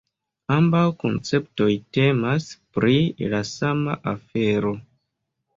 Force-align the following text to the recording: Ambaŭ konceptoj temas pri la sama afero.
Ambaŭ 0.53 0.79
konceptoj 1.03 1.67
temas 1.97 2.47
pri 2.79 2.97
la 3.35 3.43
sama 3.53 3.99
afero. 4.15 4.77